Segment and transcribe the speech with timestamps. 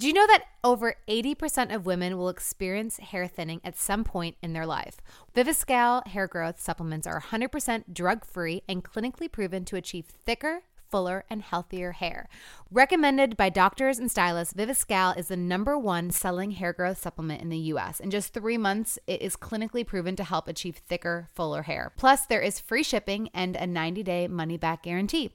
[0.00, 4.38] Do you know that over 80% of women will experience hair thinning at some point
[4.40, 4.96] in their life?
[5.36, 11.24] Viviscal hair growth supplements are 100% drug free and clinically proven to achieve thicker, fuller,
[11.28, 12.30] and healthier hair.
[12.70, 17.50] Recommended by doctors and stylists, Viviscal is the number one selling hair growth supplement in
[17.50, 18.00] the US.
[18.00, 21.92] In just three months, it is clinically proven to help achieve thicker, fuller hair.
[21.98, 25.32] Plus, there is free shipping and a 90 day money back guarantee.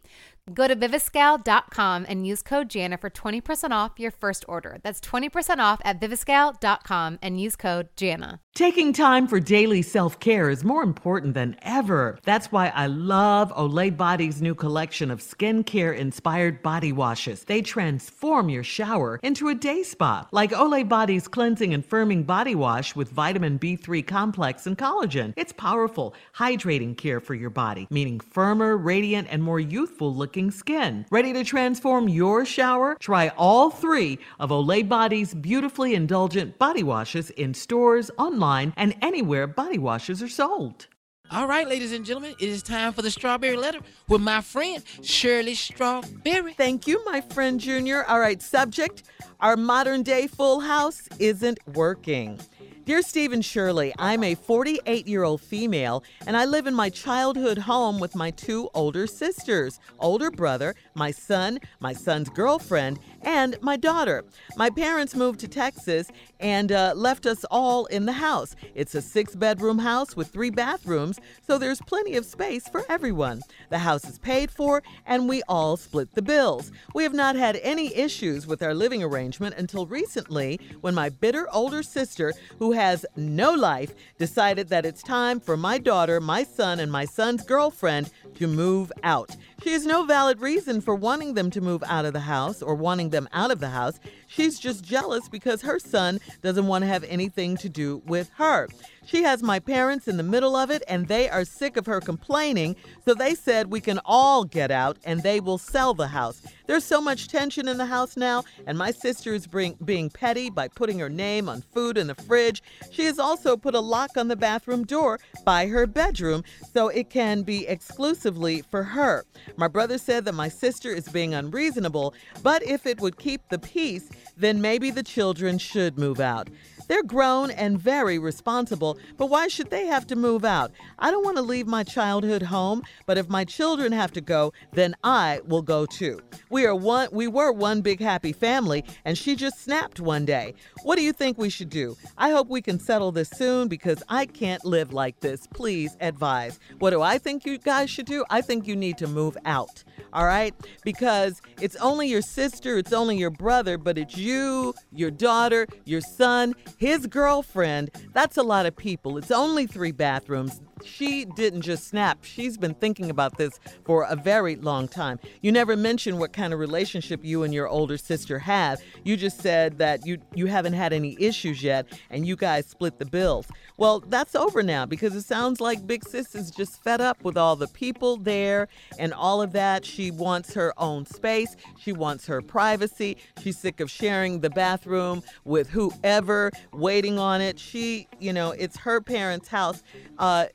[0.54, 4.78] Go to viviscal.com and use code Jana for 20% off your first order.
[4.84, 8.42] That's 20% off at viviscal.com and use code Jana.
[8.54, 12.20] Taking time for daily self care is more important than ever.
[12.24, 17.44] That's why I love Olay Body's new collection of skincare inspired body washes.
[17.44, 22.56] They transform your shower into a day spa, like Olay Body's cleansing and firming body
[22.56, 25.34] wash with vitamin B3 complex and collagen.
[25.36, 31.06] It's powerful, hydrating care for your body, meaning firmer, radiant, and more youthful looking skin.
[31.10, 32.98] Ready to transform your shower?
[33.00, 39.48] Try all three of Olay Body's beautifully indulgent body washes in stores, online, and anywhere
[39.48, 40.88] body washes are sold.
[41.32, 44.84] All right, ladies and gentlemen, it is time for the strawberry letter with my friend
[45.02, 46.54] Shirley Strawberry.
[46.54, 48.04] Thank you, my friend Junior.
[48.04, 49.04] All right, subject
[49.40, 52.40] Our modern day full house isn't working.
[52.86, 56.92] Dear Steve and Shirley, I'm a 48 year old female and I live in my
[56.92, 63.58] childhood home with my two older sisters, older brother, my son, my son's girlfriend, and
[63.62, 64.24] my daughter.
[64.56, 66.10] My parents moved to Texas
[66.40, 68.56] and uh, left us all in the house.
[68.76, 73.42] It's a six bedroom house with three bathrooms, so there's plenty of space for everyone.
[73.70, 76.72] The house is paid for, and we all split the bills.
[76.94, 81.48] We have not had any issues with our living arrangement until recently when my bitter
[81.52, 86.80] older sister, who has no life, decided that it's time for my daughter, my son,
[86.80, 89.36] and my son's girlfriend to move out.
[89.66, 92.76] She has no valid reason for wanting them to move out of the house or
[92.76, 94.00] wanting them out of the house.
[94.28, 98.70] She's just jealous because her son doesn't want to have anything to do with her.
[99.06, 102.02] She has my parents in the middle of it, and they are sick of her
[102.02, 106.42] complaining, so they said we can all get out and they will sell the house.
[106.66, 110.50] There's so much tension in the house now, and my sister is bring, being petty
[110.50, 112.64] by putting her name on food in the fridge.
[112.90, 116.44] She has also put a lock on the bathroom door by her bedroom
[116.74, 119.24] so it can be exclusively for her.
[119.56, 123.60] My brother said that my sister is being unreasonable, but if it would keep the
[123.60, 126.50] peace, then maybe the children should move out.
[126.88, 130.72] They're grown and very responsible, but why should they have to move out?
[131.00, 134.54] I don't want to leave my childhood home, but if my children have to go,
[134.74, 136.22] then I will go too.
[136.50, 140.54] We are one we were one big happy family and she just snapped one day.
[140.84, 141.98] What do you think we should do?
[142.18, 145.48] I hope we can settle this soon because I can't live like this.
[145.48, 146.60] Please advise.
[146.80, 148.26] What do I think you guys should do?
[148.30, 149.84] I think you need to move out
[150.16, 150.56] all right?
[150.84, 156.00] Because it's only your sister, it's only your brother, but it's you, your daughter, your
[156.02, 157.92] son, his girlfriend.
[158.14, 159.18] That's a lot of people.
[159.18, 162.20] It's only three bathrooms she didn't just snap.
[162.24, 165.20] She's been thinking about this for a very long time.
[165.42, 168.80] You never mentioned what kind of relationship you and your older sister have.
[169.04, 173.00] You just said that you you haven't had any issues yet and you guys split
[173.00, 173.48] the bills.
[173.78, 177.38] Well, that's over now because it sounds like Big Sis is just fed up with
[177.38, 178.68] all the people there
[179.00, 179.86] and all of that.
[179.86, 181.56] She wants her own space.
[181.80, 183.18] She wants her privacy.
[183.42, 187.60] She's sick of sharing the bathroom with whoever waiting on it.
[187.60, 189.84] She, you know, it's her parents' house.
[190.18, 190.46] Uh,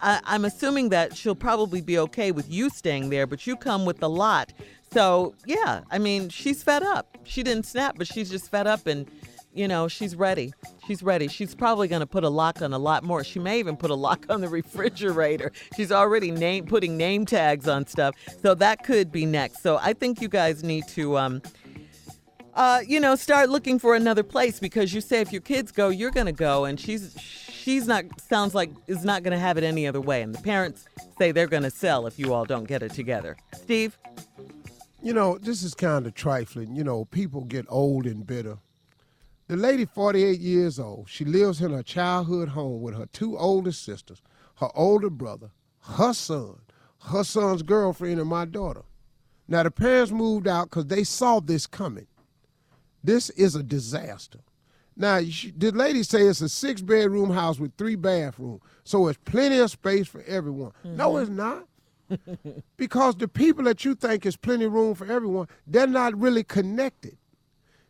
[0.00, 3.84] I, am assuming that she'll probably be okay with you staying there, but you come
[3.84, 4.52] with a lot.
[4.92, 7.18] So, yeah, I mean, she's fed up.
[7.24, 9.08] She didn't snap, but she's just fed up and,
[9.54, 10.52] you know, she's ready.
[10.86, 11.28] She's ready.
[11.28, 13.22] She's probably going to put a lock on a lot more.
[13.22, 15.52] She may even put a lock on the refrigerator.
[15.76, 18.16] She's already name putting name tags on stuff.
[18.42, 19.62] So that could be next.
[19.62, 21.42] So I think you guys need to um
[22.52, 25.88] uh, you know, start looking for another place because you say if your kids go,
[25.88, 27.14] you're gonna go, and she's
[27.60, 30.42] she's not sounds like is not going to have it any other way and the
[30.42, 30.86] parents
[31.18, 33.36] say they're going to sell if you all don't get it together.
[33.54, 33.98] Steve?
[35.02, 36.74] You know this is kind of trifling.
[36.74, 38.58] You know people get old and bitter.
[39.48, 43.72] The lady 48 years old she lives in her childhood home with her two older
[43.72, 44.22] sisters
[44.56, 45.50] her older brother
[45.96, 46.60] her son
[47.04, 48.82] her son's girlfriend and my daughter.
[49.48, 52.06] Now the parents moved out because they saw this coming.
[53.02, 54.40] This is a disaster
[55.00, 59.58] now, the lady say it's a six bedroom house with three bathrooms, so it's plenty
[59.58, 60.72] of space for everyone.
[60.84, 60.96] Mm-hmm.
[60.96, 61.66] No, it's not.
[62.76, 66.44] because the people that you think is plenty of room for everyone, they're not really
[66.44, 67.16] connected.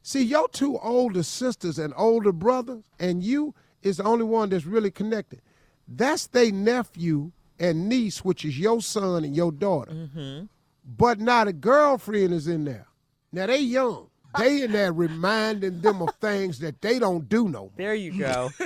[0.05, 4.65] See, your two older sisters and older brothers, and you is the only one that's
[4.65, 5.43] really connected.
[5.89, 9.91] That's their nephew and niece, which is your son and your daughter.
[9.91, 10.45] Mm-hmm.
[10.85, 12.87] But not a girlfriend is in there.
[13.33, 14.10] Now they young.
[14.39, 17.71] They in there reminding them of things that they don't do no more.
[17.77, 18.51] There you go.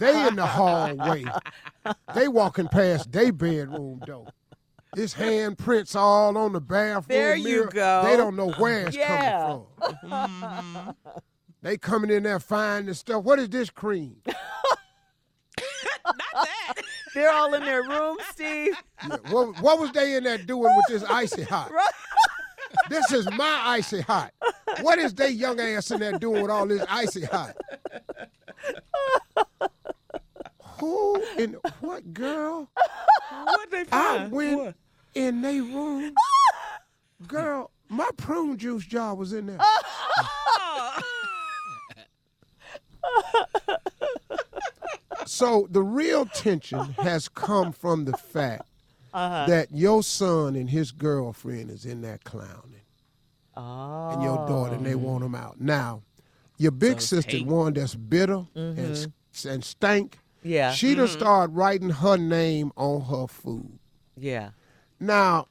[0.00, 1.24] They in the hallway.
[2.14, 4.28] They walking past their bedroom door.
[4.96, 7.66] It's handprints all on the bathroom There you mirror.
[7.72, 8.02] go.
[8.04, 9.40] They don't know where it's Yeah.
[9.40, 9.66] coming
[10.00, 10.10] from.
[10.10, 10.90] Mm-hmm.
[11.62, 13.24] They coming in there finding stuff.
[13.24, 14.16] What is this cream?
[14.26, 16.74] Not that.
[17.14, 18.74] They're all in their room, Steve.
[19.08, 21.70] Yeah, What, what was they in there doing with this icy hot?
[22.88, 24.32] This is my icy hot.
[24.80, 27.56] What is they young ass in there doing with all this icy hot?
[30.78, 32.68] Who in what girl?
[33.30, 33.84] What they I
[34.28, 34.32] find?
[34.32, 34.76] went
[35.14, 36.14] in they room.
[37.26, 39.58] Girl, my prune juice jar was in there.
[45.26, 48.68] so the real tension has come from the fact
[49.14, 52.80] that your son and his girlfriend is in that clowning.
[53.56, 54.10] Oh.
[54.10, 55.60] and your daughter, and they want them out.
[55.60, 56.02] Now,
[56.58, 57.46] your big sister, hate.
[57.46, 59.06] one that's bitter and s-
[59.44, 60.72] and stank, Yeah.
[60.72, 63.78] she done started writing her name on her food.
[64.16, 64.50] Yeah.
[64.98, 65.46] Now,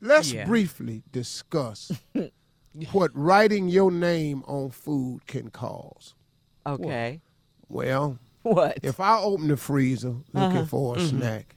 [0.00, 0.46] let's Yeah.
[0.46, 1.92] briefly discuss
[2.92, 6.14] what writing your name on food can cause.
[6.66, 7.20] Okay.
[7.68, 8.78] Well, What?
[8.82, 10.64] if I open the freezer looking Uh-huh.
[10.64, 11.18] for a Mm-hmm.
[11.18, 11.56] snack,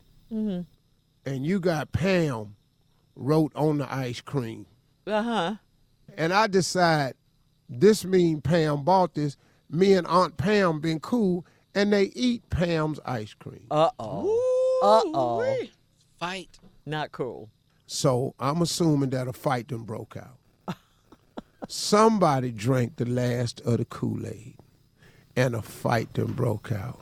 [1.26, 2.56] and you got Pam
[3.16, 4.66] wrote on the ice cream,
[5.06, 5.56] Uh huh.
[6.18, 7.14] and I decide
[7.70, 9.38] this mean Pam bought this,
[9.70, 11.46] me and Aunt Pam been cool,
[11.76, 13.66] and they eat Pam's ice cream.
[13.72, 14.38] Uh oh.
[14.84, 15.68] Uh-oh.
[16.20, 16.60] Fight.
[16.86, 17.50] Not cool.
[17.86, 20.76] So I'm assuming that a fight done broke out.
[21.68, 24.56] Somebody drank the last of the Kool-Aid,
[25.36, 27.00] and a fight done broke out.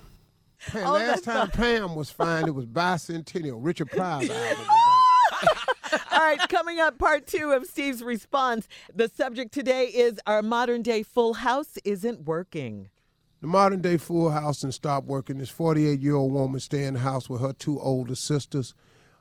[0.67, 3.57] Pam, Oh, last time Pam was fine, it was bicentennial.
[3.59, 4.27] Richard Pryor album.
[4.29, 4.37] was
[5.91, 6.01] out.
[6.11, 8.67] All right, coming up, part two of Steve's response.
[8.93, 12.89] The subject today is our modern day full house isn't working.
[13.41, 15.37] The modern day full house and stop working.
[15.37, 18.75] This 48 year old woman stay in the house with her two older sisters,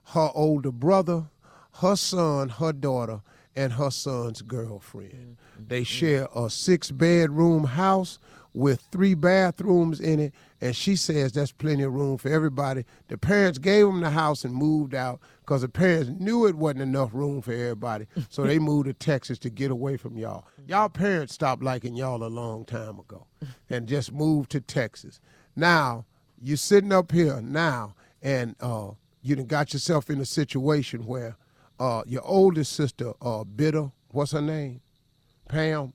[0.07, 1.27] her older brother,
[1.75, 3.21] her son, her daughter,
[3.55, 5.37] and her son's girlfriend.
[5.59, 5.85] They mm-hmm.
[5.85, 8.19] share a six bedroom house
[8.59, 12.85] with three bathrooms in it, and she says that's plenty of room for everybody.
[13.07, 16.83] The parents gave them the house and moved out because the parents knew it wasn't
[16.83, 20.45] enough room for everybody, so they moved to Texas to get away from y'all.
[20.67, 23.29] Y'all parents stopped liking y'all a long time ago
[23.71, 25.21] and just moved to Texas.
[25.55, 26.05] Now,
[26.43, 28.91] you're sitting up here now, and uh,
[29.23, 31.37] you done got yourself in a situation where
[31.79, 34.81] uh, your oldest sister, uh, Bitter, what's her name?
[35.49, 35.93] Pam.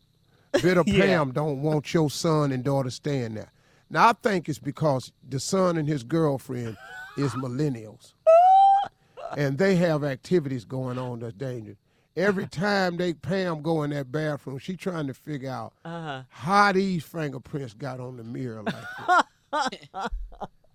[0.61, 1.05] Bitter Yeah.
[1.05, 3.51] Pam don't want your son and daughter staying there.
[3.89, 6.77] Now I think it's because the son and his girlfriend
[7.17, 8.13] is millennials.
[9.37, 11.77] and they have activities going on that's dangerous.
[12.15, 12.61] Every uh-huh.
[12.61, 16.23] time they Pam go in that bathroom, she trying to figure out uh-huh.
[16.29, 19.89] how these fingerprints got on the mirror like.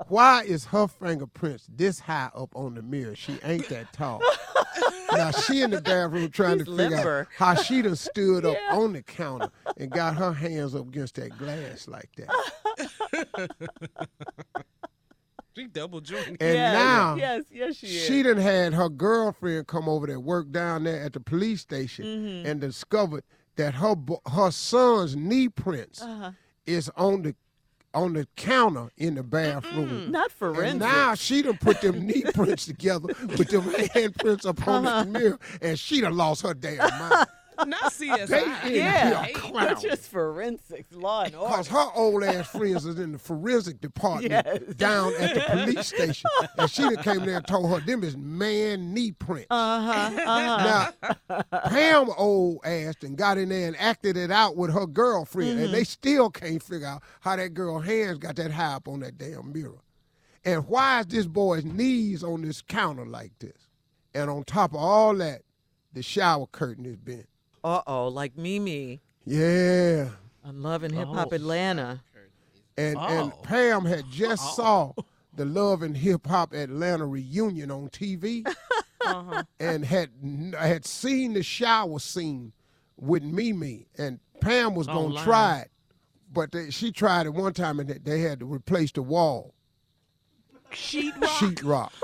[0.09, 3.15] Why is her fingerprints this high up on the mirror?
[3.15, 4.21] She ain't that tall.
[5.13, 7.21] now she in the bathroom trying She's to figure limber.
[7.21, 11.17] out how she done stood up on the counter and got her hands up against
[11.17, 13.49] that glass like that.
[15.57, 16.37] She double jointed.
[16.41, 18.07] And yes, now yes, yes, she is.
[18.07, 22.05] she done had her girlfriend come over there, work down there at the police station,
[22.05, 22.47] Mm-hmm.
[22.49, 23.25] and discovered
[23.57, 26.31] that her bo- her son's knee prints Uh-huh.
[26.65, 27.35] is on the
[28.05, 30.11] on the counter in the bathroom.
[30.11, 30.65] Not forensic.
[30.73, 30.97] And forensic.
[30.99, 33.63] now she done put them knee prints together with them
[33.95, 35.05] handprints up on Uh-huh.
[35.05, 37.27] the mirror, and she done lost her damn mind.
[37.69, 38.27] Not CSI.
[38.27, 39.77] They in yeah, here clowning.
[39.81, 41.51] just forensics, law and order.
[41.51, 44.75] Because her old ass friends is in the forensic department Yes.
[44.77, 46.31] down at the police station.
[46.57, 49.47] And she done came there and told her them is man knee prints.
[49.51, 50.93] Uh-huh, uh-huh.
[51.29, 55.57] Now, Pam old ass and got in there and acted it out with her girlfriend.
[55.57, 55.65] Mm-hmm.
[55.67, 59.01] And they still can't figure out how that girl hands got that high up on
[59.01, 59.79] that damn mirror.
[60.45, 63.69] And why is this boy's knees on this counter like this?
[64.15, 65.43] And on top of all that,
[65.93, 67.29] the shower curtain is bent.
[67.65, 70.11] Uh-oh, like Mimi Yeah.
[70.45, 71.35] on Love and Hip Hop Oh.
[71.35, 72.03] Atlanta.
[72.77, 73.41] and and Oh.
[73.43, 74.93] Pam had just saw
[75.35, 78.45] the Love and Hip Hop Atlanta reunion on TV,
[79.05, 79.43] Uh-huh.
[79.61, 80.11] and had
[80.59, 82.53] had seen the shower scene
[82.97, 85.25] with Mimi, and Pam was gonna Online.
[85.25, 85.71] try it,
[86.33, 89.55] but they, she tried it one time, and they- they had to replace the wall.
[90.71, 91.31] Sheet rock.
[91.31, 91.91] Sheetrock.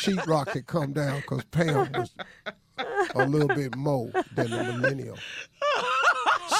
[0.00, 2.10] Sheetrock had come down because Pam was
[3.14, 5.16] a little bit more than the millennial.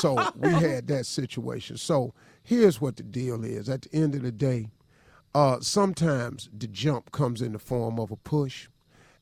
[0.01, 1.77] So we had that situation.
[1.77, 3.69] So here's what the deal is.
[3.69, 4.69] At the end of the day,
[5.35, 8.69] uh, sometimes the jump comes in the form of a push.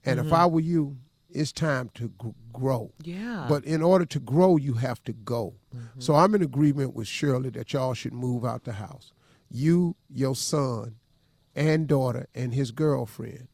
[0.05, 0.97] And if I were you,
[1.31, 2.93] it's time to g- grow.
[3.03, 3.47] Yeah.
[3.49, 5.55] But in order to grow, you have to go.
[5.99, 9.13] So I'm in agreement with Shirley that y'all should move out the house.
[9.51, 10.97] You, your son,
[11.55, 13.49] and daughter, and his girlfriend.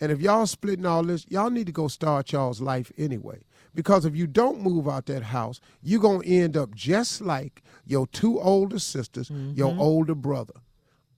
[0.00, 3.40] And if y'all splitting all this, y'all need to go start y'all's life anyway.
[3.74, 7.62] Because if you don't move out that house, you're going to end up just like
[7.86, 9.80] your two older sisters, your mm-hmm.
[9.80, 10.54] older brother.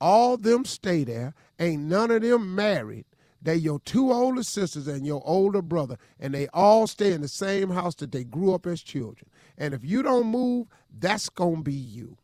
[0.00, 1.34] All them stay there.
[1.58, 3.04] Ain't none of them married.
[3.40, 7.28] They your two older sisters and your older brother, and they all stay in the
[7.28, 9.30] same house that they grew up as children.
[9.56, 10.66] And if you don't move,
[10.98, 12.16] that's gonna be you.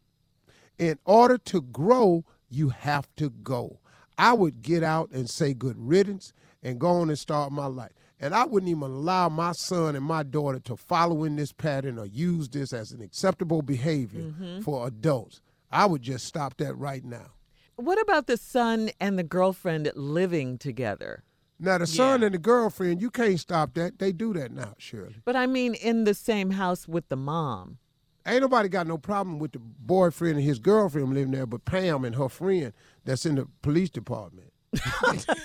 [0.79, 3.79] In order to grow, you have to go.
[4.19, 7.93] I would get out and say good riddance and go on and start my life.
[8.21, 11.99] And I wouldn't even allow my son and my daughter to follow in this pattern
[11.99, 14.61] or use this as an acceptable behavior mm-hmm.
[14.61, 15.41] for adults.
[15.71, 17.33] I would just stop that right now.
[17.77, 21.25] what about the son and the girlfriend living together?
[21.59, 22.27] Now the son Yeah.
[22.27, 23.99] and the girlfriend, you can't stop that.
[23.99, 25.17] They do that now, Shirley.
[25.25, 27.79] But I mean, in the same house with the mom.
[28.27, 32.05] Ain't nobody got no problem with the boyfriend and his girlfriend living there, but Pam
[32.05, 32.73] and her friend
[33.05, 34.51] that's in the police department.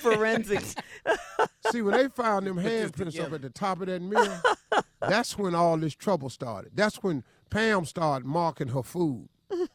[0.01, 0.75] Forensics.
[1.71, 4.41] See, when they found them handprints up at the top of that mirror,
[5.01, 6.71] that's when all this trouble started.
[6.73, 9.27] That's when Pam started marking her food.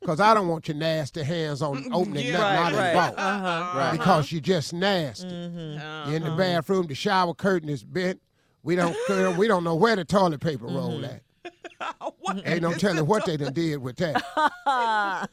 [0.00, 2.38] Because I don't want your nasty hands on opening Yeah.
[2.38, 2.94] nothing I done right.
[2.94, 3.18] bought.
[3.18, 3.92] Uh-huh.
[3.92, 5.28] Because you're just nasty.
[5.28, 8.20] You're in the bathroom, the shower curtain is bent.
[8.62, 8.96] We don't
[9.36, 11.22] we don't know where the toilet paper roll at.
[12.44, 14.22] Ain't no telling what they done did with that.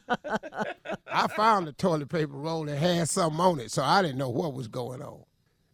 [1.14, 4.30] I found the toilet paper roll that had something on it, so I didn't know
[4.30, 5.22] what was going on.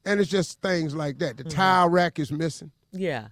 [0.04, 1.36] And it's just things like that.
[1.36, 2.70] The towel rack is missing.
[2.92, 3.28] Yeah.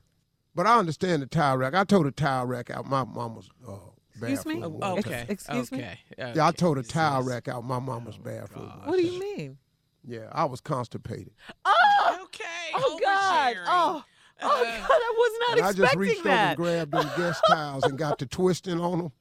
[0.54, 1.74] But I understand the towel rack.
[1.74, 3.72] I told the towel rack out my mama's uh,
[4.14, 4.54] Excuse me?
[4.56, 4.78] bathroom.
[4.82, 5.26] Oh, okay.
[5.28, 5.78] excuse me?
[5.78, 5.98] okay.
[6.18, 8.70] Yeah, I told the This towel rack out my mama's bathroom.
[8.84, 9.58] What do you mean?
[10.04, 11.32] Yeah, I was constipated.
[11.64, 12.44] Oh, Okay.
[12.74, 13.54] oh God.
[13.56, 13.64] oversharing.
[13.66, 14.04] Oh,
[14.42, 14.90] oh God.
[14.90, 16.58] I was not And I just reached that.
[16.58, 19.12] over and grabbed them guest towels and got to twisting on them,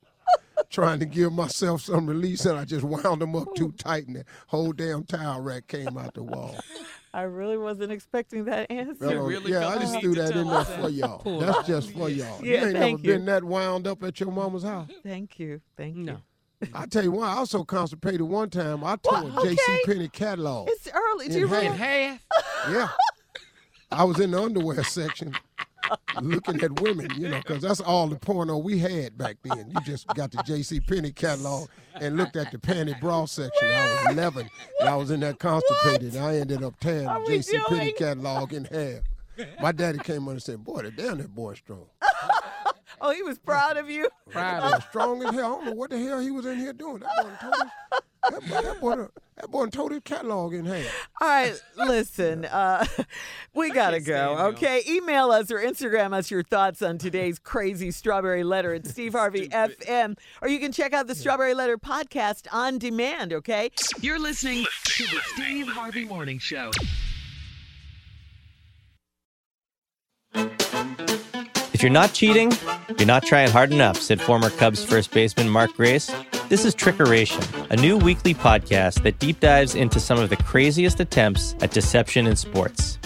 [0.69, 4.17] trying to give myself some release, and I just wound them up too tight, and
[4.17, 6.55] the whole damn towel rack came out the wall.
[7.13, 9.05] I really wasn't expecting that answer.
[9.07, 11.19] Well, really yeah, I just threw that in there us for y'all.
[11.19, 11.65] Pull That's out.
[11.67, 12.39] just for y'all.
[12.43, 13.17] Yeah, you ain't thank never you.
[13.17, 14.89] been that wound up at your mama's house.
[15.03, 15.59] Thank you.
[15.75, 16.03] Thank you.
[16.03, 16.17] No.
[16.73, 19.55] I tell you what, I was so constipated one time, I tore a Well, okay.
[19.55, 19.81] J.C.
[19.85, 20.69] Penney catalog.
[20.71, 21.27] It's early.
[21.27, 21.55] Do In you half.
[21.63, 21.65] really?
[21.67, 22.19] In half.
[22.69, 22.89] Yeah.
[23.91, 25.33] I was in the underwear section
[26.21, 29.69] looking at women, you know, because that's all the porno we had back then.
[29.71, 30.79] You just got the J.C.
[30.79, 33.67] Penney catalog and looked at the panty bra section.
[33.67, 36.15] I was 11 and I was in that constipated.
[36.15, 37.59] And I ended up tearing the J.C.
[37.67, 39.01] Penney catalog in half.
[39.61, 41.85] My daddy came on and said, Boy, the damn that boy strong.
[43.03, 44.07] Oh, he was proud of you.
[44.29, 45.39] Proud Yeah, of strong as hell.
[45.39, 46.99] I don't know what the hell he was in here doing.
[46.99, 50.01] That boy done tore his, that boy, that boy, done- that boy done tore his
[50.03, 50.87] catalog in hand.
[51.19, 52.85] All right, listen, uh,
[53.53, 54.35] we gotta go.
[54.35, 54.55] stand.
[54.55, 59.13] Okay, email us or Instagram us your thoughts on today's crazy strawberry letter at Steve
[59.13, 63.33] Harvey FM, or you can check out the Strawberry Letter podcast on demand.
[63.33, 63.71] Okay.
[64.01, 66.71] You're listening to the Steve Harvey Morning Show.
[71.73, 72.51] If you're not cheating,
[72.97, 76.11] you're not trying hard enough, said former Cubs first baseman Mark Grace.
[76.51, 80.99] This is Trickeration, a new weekly podcast that deep dives into some of the craziest
[80.99, 82.99] attempts at deception in sports.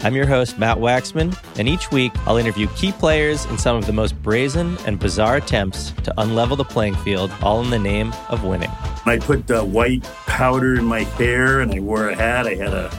[0.00, 3.86] I'm your host, Matt Waxman, and each week I'll interview key players in some of
[3.86, 8.12] the most brazen and bizarre attempts to unlevel the playing field, all in the name
[8.28, 8.68] of winning.
[9.06, 12.46] I put uh, white powder in my hair and I wore a hat.
[12.46, 12.90] I had a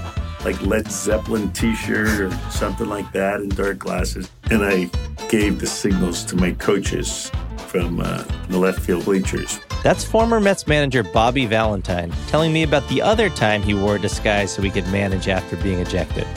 [0.44, 4.32] like Led Zeppelin T-shirt or something like that and dark glasses.
[4.50, 4.90] And I
[5.28, 7.32] gave the signals to my coaches
[7.68, 9.60] from uh, the left field bleachers.
[9.84, 14.00] That's former Mets manager Bobby Valentine telling me about the other time he wore a
[14.00, 16.28] disguise so he could manage after being ejected.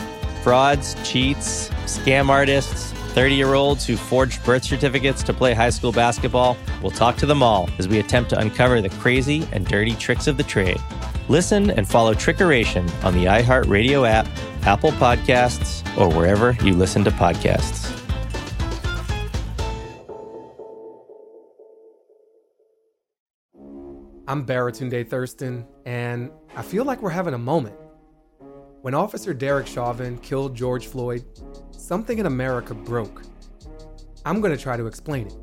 [0.42, 5.92] Frauds, cheats, scam artists, 30 year olds who forged birth certificates to play high school
[5.92, 6.56] basketball.
[6.80, 10.26] We'll talk to them all as we attempt to uncover the crazy and dirty tricks
[10.26, 10.80] of the trade.
[11.28, 14.26] Listen and follow Trickeration on the iHeartRadio app,
[14.62, 18.03] Apple Podcasts, or wherever you listen to podcasts.
[24.26, 27.76] I'm Baratunde Thurston, and I feel like we're having a moment.
[28.80, 31.26] When Officer Derek Chauvin killed George Floyd,
[31.72, 33.22] something in America broke.
[34.24, 35.34] I'm going to try to explain it.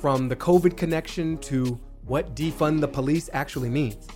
[0.00, 4.06] From the COVID connection to what defund the police actually means.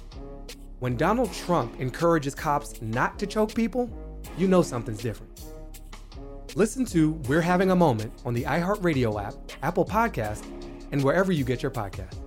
[0.78, 3.90] When Donald Trump encourages cops not to choke people,
[4.38, 5.42] you know something's different.
[6.54, 10.42] Listen to We're Having a Moment on the iHeartRadio app, Apple Podcast,
[10.90, 12.19] and wherever you get your podcasts.